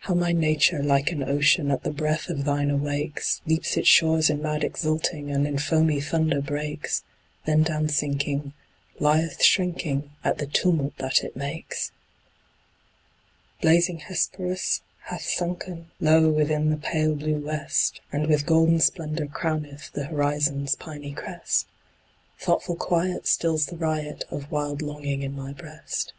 How 0.00 0.12
my 0.12 0.32
nature, 0.32 0.82
like 0.82 1.10
an 1.10 1.22
ocean, 1.22 1.70
At 1.70 1.82
the 1.82 1.90
breath 1.90 2.28
of 2.28 2.44
thine 2.44 2.70
awakes, 2.70 3.40
Leaps 3.46 3.78
its 3.78 3.88
shores 3.88 4.28
in 4.28 4.42
mad 4.42 4.62
exulting 4.62 5.30
And 5.30 5.46
in 5.46 5.56
foamy 5.58 6.02
thunder 6.02 6.42
breaks, 6.42 7.02
Then 7.46 7.64
downsinking, 7.64 8.52
lieth 9.00 9.42
shrinking 9.42 10.10
At 10.22 10.36
the 10.36 10.46
tumult 10.46 10.98
that 10.98 11.24
it 11.24 11.34
makes! 11.34 11.92
Blazing 13.62 14.00
Hesperus 14.00 14.82
hath 15.04 15.22
sunken 15.22 15.88
Low 15.98 16.28
within 16.28 16.68
the 16.68 16.76
pale 16.76 17.14
blue 17.14 17.38
west, 17.38 18.02
And 18.12 18.26
with 18.26 18.44
golden 18.44 18.80
splendor 18.80 19.24
crowneth 19.26 19.90
The 19.94 20.04
horizon's 20.04 20.74
piny 20.76 21.14
crest; 21.14 21.66
Thoughtful 22.38 22.76
quiet 22.76 23.26
stills 23.26 23.64
the 23.64 23.78
riot 23.78 24.24
Of 24.30 24.50
wild 24.50 24.82
longing 24.82 25.22
in 25.22 25.34
my 25.34 25.54
breast. 25.54 26.12